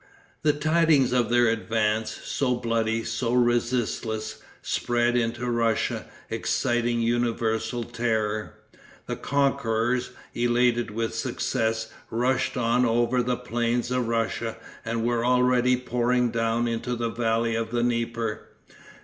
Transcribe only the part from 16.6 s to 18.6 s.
into the valley of the Dnieper.